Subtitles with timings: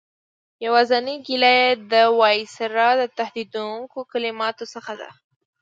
[0.65, 5.09] یوازینۍ ګیله یې د وایسرا د تهدیدوونکو کلماتو څخه ده.